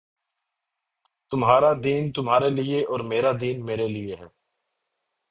تمہارا 1.31 1.71
دین 1.83 2.11
تمہارے 2.11 2.49
لئے 2.49 2.79
اور 2.83 2.99
میرا 3.09 3.31
دین 3.41 3.65
میرے 3.65 3.87
لئے 3.87 4.15
ہے 4.15 4.27